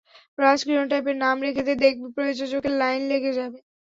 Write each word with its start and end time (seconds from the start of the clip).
রাজ 0.39 0.59
কিরণ 0.65 0.85
টাইপের 0.91 1.15
নাম 1.17 1.37
রেখে 1.45 1.63
দে, 1.67 1.73
দেখবি 1.83 2.07
প্রযোজকের 2.15 2.73
লাইন 2.81 3.01
লেগে 3.11 3.31
যাবে। 3.33 3.57